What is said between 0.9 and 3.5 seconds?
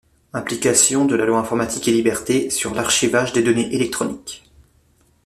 de la Loi informatique et libertés sur l’archivage des